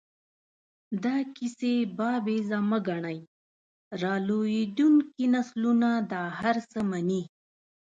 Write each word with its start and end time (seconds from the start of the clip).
دا 1.03 1.15
کیسې 1.35 1.73
بابیزه 1.97 2.57
مه 2.69 2.79
ګڼئ، 2.87 3.19
را 4.01 4.13
لویېدونکي 4.27 5.25
نسلونه 5.35 5.89
دا 6.11 6.21
هر 6.39 6.55
څه 6.71 6.79
مني. 6.89 7.23